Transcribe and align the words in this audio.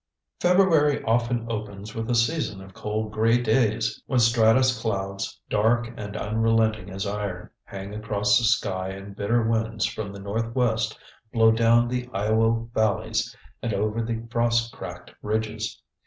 February 0.39 1.03
often 1.03 1.45
opens 1.47 1.93
with 1.93 2.09
a 2.09 2.15
season 2.15 2.59
of 2.59 2.73
cold 2.73 3.11
gray 3.11 3.37
days 3.39 4.01
when 4.07 4.17
stratus 4.17 4.81
clouds, 4.81 5.39
dark 5.47 5.93
and 5.95 6.17
unrelenting 6.17 6.89
as 6.89 7.05
iron, 7.05 7.51
hang 7.65 7.93
across 7.93 8.39
the 8.39 8.43
sky 8.43 8.89
and 8.89 9.15
bitter 9.15 9.43
winds 9.43 9.85
from 9.85 10.11
the 10.11 10.19
northwest 10.19 10.97
blow 11.31 11.51
down 11.51 11.87
the 11.87 12.09
Iowa 12.13 12.65
valleys 12.73 13.35
and 13.61 13.75
over 13.75 14.01
the 14.01 14.25
frost 14.31 14.73
cracked 14.73 15.13
ridges. 15.21 15.79